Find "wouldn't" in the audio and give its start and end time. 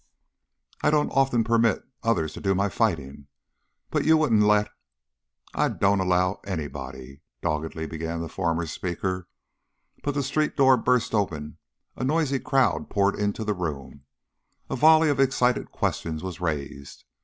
4.17-4.41